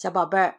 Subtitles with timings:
[0.00, 0.58] 小宝贝儿，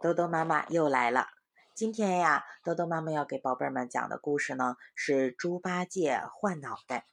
[0.00, 1.28] 豆豆妈妈又来了。
[1.74, 7.04] 今天呀，豆豆妈妈要给宝贝们讲的故事呢，是猪八戒换脑袋。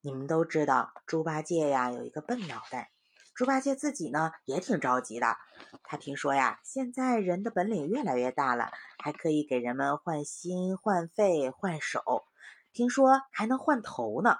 [0.00, 2.90] 你们都知道，猪八戒呀有一个笨脑袋。
[3.32, 5.36] 猪八戒自己呢也挺着急的。
[5.84, 12.26] 他听说呀，现在人的本领越来越大了，还可以给人们换心、换肺、换手，
[12.72, 14.38] 听说还能换头呢。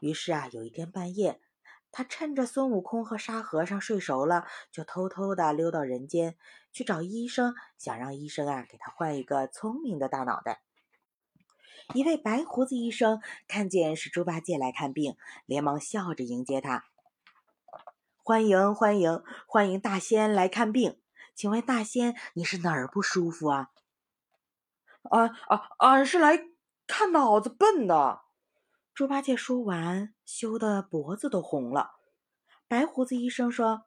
[0.00, 1.40] 于是啊，有一天半夜。
[1.92, 6.36] 他趁着孙悟空和沙和尚睡熟了，就偷偷的溜到人间
[6.72, 10.62] 去找医生，想让医生啊给他换一个聪明的大脑袋。
[11.92, 16.84] 一位白胡子医生看见是猪八戒来看病，连忙笑着迎接他
[18.22, 21.00] ：“欢迎欢迎欢迎大仙来看病，
[21.34, 23.70] 请问大仙你是哪儿不舒服啊
[25.10, 26.38] ？”“俺俺俺是来
[26.86, 28.20] 看脑子笨的。”
[28.94, 31.92] 猪八戒说完，羞得脖子都红了。
[32.68, 33.86] 白胡子医生说：“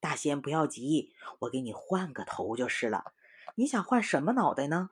[0.00, 3.12] 大仙不要急，我给你换个头就是了。
[3.54, 4.90] 你想换什么脑袋呢？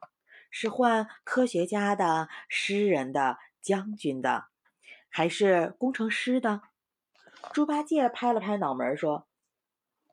[0.51, 4.47] 是换科学家的、诗人的、将军的，
[5.09, 6.63] 还是工程师的？”
[7.53, 9.27] 猪八戒拍了拍脑门说：“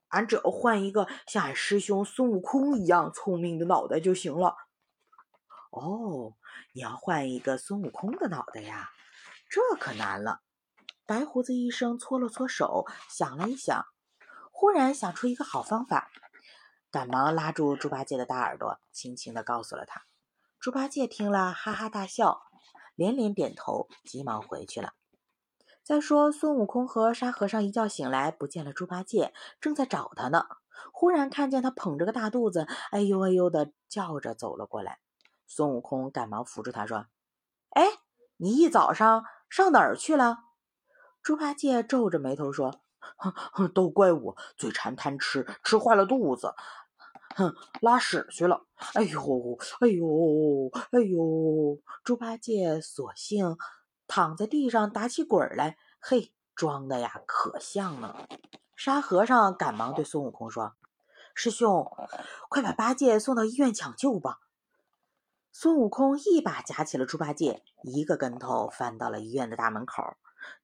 [0.10, 4.56] 俺只要换一个像俺师兄孙悟空一样聪明的脑袋就行了。”
[5.70, 6.36] 哦，
[6.74, 8.90] 你要换一个孙悟空的脑袋呀？
[9.56, 10.42] 这可难了。
[11.06, 13.86] 白胡子医生搓了搓手，想了一想，
[14.52, 16.12] 忽然想出一个好方法，
[16.92, 20.04] 赶忙拉住猪八戒的大耳朵，轻轻地告诉了他。
[20.60, 22.42] 猪八戒听了，哈哈大笑，
[22.96, 24.92] 连连点头，急忙回去了。
[25.82, 30.48] 再说，孙悟空和沙和尚一觉醒来，不见了猪八戒，正在找他呢。
[30.92, 35.00] 忽然看见他捧着个大肚子，哎呦哎呦的叫着走了过来。
[35.48, 37.06] 孙悟空赶忙扶住他说
[37.72, 37.86] ：“哎，
[38.36, 40.40] 你一早上……”上哪儿去了？
[41.22, 42.82] 猪八戒皱着眉头说
[43.18, 46.54] ：“哼哼，都怪我嘴馋贪吃，吃坏了肚子，
[47.36, 48.66] 哼，拉屎去了。
[48.94, 53.58] 哎呦，哎呦，哎呦！”猪八戒索性
[54.08, 58.28] 躺在地上打起滚来，嘿，装的呀可像了。
[58.76, 60.74] 沙和尚赶忙对孙悟空说
[61.34, 61.90] ：“师兄，
[62.50, 64.40] 快把八戒送到医院抢救吧。”
[65.58, 70.04] 孙悟空一把夹起了猪八戒，一个跟头翻到了医院的大门口。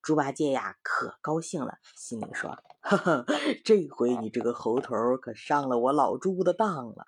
[0.02, 3.26] 猪八戒呀，可高兴了，心里说：“呵呵，
[3.64, 7.08] 这回你这个猴头可上了我老猪的当了。”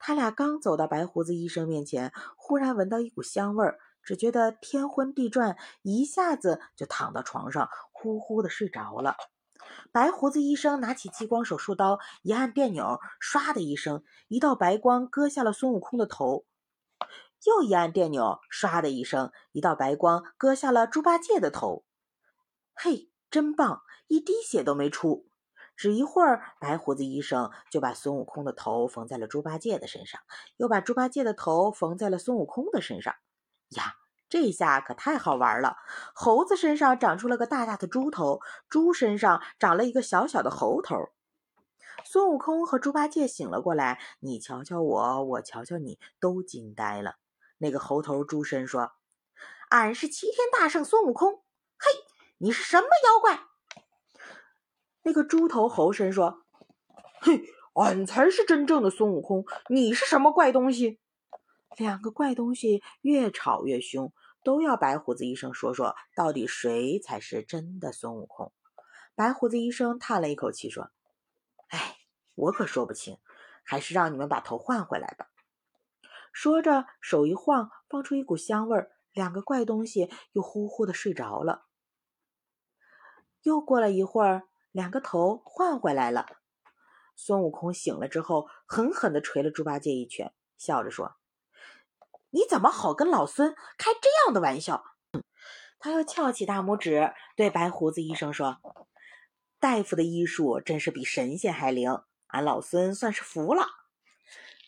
[0.00, 9.14] 他俩刚走到白胡子医生面前，忽然闻到一股香味儿，只觉得天昏地转，一下子就躺到床上，呼呼的睡着了。
[9.92, 16.44] 白胡子医生拿起激光手术刀，一按电钮，唰的一声，一道白光割下了孙悟空的头。
[17.44, 21.84] 又一按电钮，唰的一声，一道白光割下了猪八戒的头。
[22.74, 25.26] 嘿，真棒，一滴血都没出。
[25.76, 30.20] 只一会儿，白胡子医生就把孙悟空的头缝在了猪八戒的身上，
[30.56, 33.14] 又把猪八戒的头缝在了孙悟空的身上。
[33.70, 33.96] 呀，
[34.28, 35.76] 这下可太好玩了！
[36.14, 41.10] 猴子身上长出了个大大的猪头，猪身上长了一个小小的猴头。
[42.04, 47.16] 孙悟空和猪八戒醒了过来，你瞧瞧我，我瞧瞧你，都惊呆了。
[47.64, 48.92] 那个猴头猪身说
[49.70, 51.42] ：“俺是齐天大圣孙悟空。”
[51.80, 51.90] 嘿，
[52.36, 53.40] 你是什么妖怪？
[55.02, 56.44] 那个猪头猴身说
[57.22, 57.42] ：“嘿，
[57.72, 59.46] 俺才是真正的孙悟空。
[59.70, 61.00] 你是什么怪东西？”
[61.78, 64.12] 两个怪东西越吵越凶，
[64.44, 68.52] 都要白胡子医生说说到底谁才是真的孙悟空。
[69.14, 70.90] 白胡子医生叹了一口气说
[71.72, 71.96] ：“哎，
[72.34, 73.16] 我可说不清，
[73.64, 75.28] 还是让你们把头换回来吧。”
[76.34, 81.66] 说着，手一晃，放出一股香味儿，两个怪东西又呼呼的睡着了。
[83.42, 86.26] 又过了一会儿，两个头换回来了。
[87.14, 91.14] 孙悟空醒了之后，狠狠地捶了猪八戒一拳，笑着说
[92.30, 94.84] ：“你怎么好跟老孙开这样的玩笑？”
[95.78, 98.58] 他又翘起大拇指，对白胡子医生说
[99.60, 103.64] ：“大夫的医术真是比神仙还灵，俺老孙算是服了。”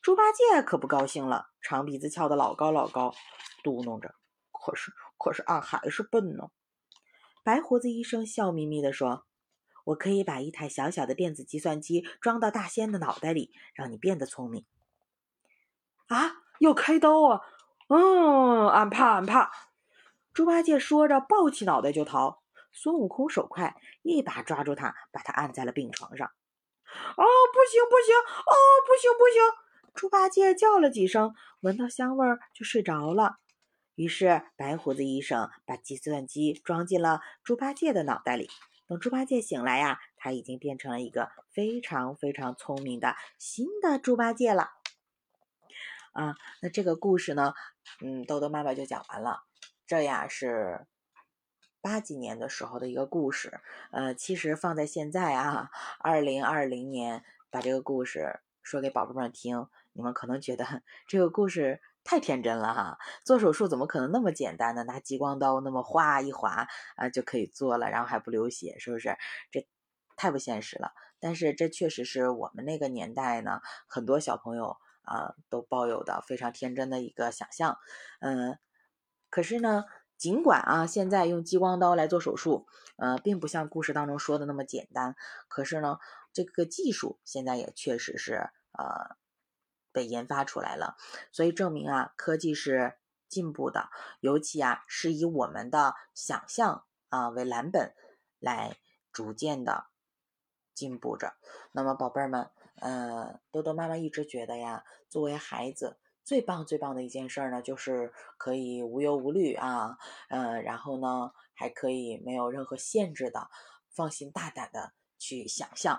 [0.07, 3.13] 猪八戒可不高兴了，长鼻子翘得老高老高，
[3.65, 4.15] 嘟哝着
[4.55, 6.51] ：“可是，可是俺还是笨呢。”
[7.43, 9.27] 白胡子医生笑眯眯地说
[9.85, 14.65] ：“我可以把一台小小的电子计算机装到大仙的脑袋里，让你变得聪明。”
[16.07, 16.37] 啊！
[16.61, 17.41] 要开刀啊！
[17.89, 19.51] 嗯，俺怕，俺怕。
[20.33, 22.45] 猪八戒说着，抱起脑袋就逃。
[22.71, 26.29] 孙悟空手快，一把抓住他，把他按在了病床上。
[26.29, 27.25] 哦！
[27.53, 28.15] 不行，不行！
[28.15, 28.55] 哦！
[28.87, 29.66] 不行，不行！
[29.97, 33.39] 猪八戒叫了几声，闻到香味儿就睡着了。
[33.95, 38.51] 于是白胡子医生把计算机装进了猪八戒的脑袋里。
[38.87, 44.69] 等猪八戒醒来呀，他已经变成了一个非常非常聪明的新的猪八戒了。
[46.13, 47.55] 啊，那这个故事呢，
[48.05, 49.45] 嗯，豆豆妈妈就讲完了。
[49.87, 50.87] 这呀是
[51.81, 53.61] 八几年的时候的一个故事，
[53.93, 60.65] 呃，其实放在现在啊，二零二零年把这个故事说给宝贝们听，你们可能觉得
[61.07, 62.99] 这个故事太天真了哈。
[63.25, 64.83] 做手术怎么可能那么简单呢？
[64.83, 66.67] 拿激光刀那么划一划
[66.97, 69.17] 啊就可以做了，然后还不流血，是不是？
[69.53, 69.67] 这
[70.17, 70.93] 太不现实了。
[71.21, 74.77] 但是这确实是我们那个年代呢，很多小朋友。
[75.09, 77.79] 啊，都抱有的非常天真的一个想象，
[78.19, 78.59] 嗯，
[79.31, 79.85] 可是呢，
[80.19, 82.67] 尽管啊，现在用激光刀来做手术，
[82.97, 85.15] 呃，并不像故事当中说的那么简单，
[85.47, 85.99] 可是呢，
[86.33, 89.17] 这个技术现在也确实是呃
[89.93, 90.97] 被研发出来了，
[91.33, 93.91] 所以证明啊，科技是进步的，
[94.21, 97.95] 尤其啊，是以我们的想象啊为蓝本
[98.39, 98.77] 来
[99.13, 99.87] 逐渐的
[100.75, 101.35] 进步着。
[101.73, 102.51] 那么，宝贝儿们。
[102.79, 109.97] 呃，多多妈妈一直觉得呀，作为孩子最棒最棒的一件事呢，就是可以无忧无虑啊，
[110.29, 113.49] 呃，然后呢，还可以没有任何限制的，
[113.95, 115.99] 放心大胆的去想象，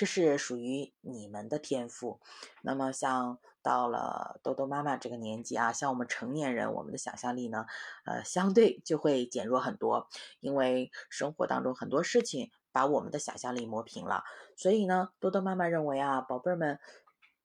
[0.00, 2.20] 这是属于你们的天赋。
[2.62, 7.66] 那么，像到了多多妈妈这个年纪啊，像我们成年人，我们的想象力呢，
[8.06, 10.08] 呃，相对就会减弱很多，
[10.40, 12.50] 因为生活当中很多事情。
[12.72, 14.22] 把我们的想象力磨平了，
[14.56, 16.78] 所以呢，多多妈妈认为啊，宝贝儿们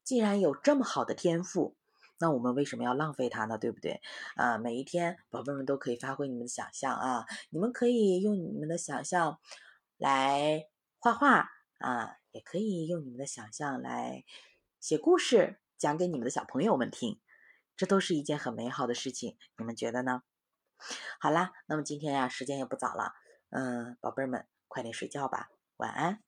[0.04, 1.76] 既然有这么好的天赋，
[2.20, 3.58] 那我们为什么要浪费它呢？
[3.58, 4.02] 对不对？
[4.36, 9.40] 啊，每一天，宝贝们都可以发挥你们的想象啊，你们可以用你们的想象
[9.98, 10.68] 来
[11.00, 11.50] 画画
[11.80, 14.26] 啊，也可以用你们的想象来
[14.82, 17.22] 写故事，讲给你们的小朋友们听，
[17.78, 20.24] 这都是一件很美好的事情，你们觉得呢？
[21.22, 23.14] 好啦，那么今天呀，时间也不早了，
[23.52, 24.46] 嗯，宝贝儿们。
[24.68, 26.22] 快点睡觉吧，晚安。